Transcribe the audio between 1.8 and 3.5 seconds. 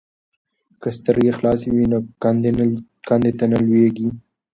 نو کندې ته